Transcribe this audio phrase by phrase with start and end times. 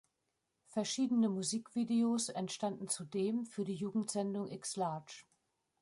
[0.65, 5.25] Verschiedene Musikvideos entstanden zudem für die Jugendsendung X-Large.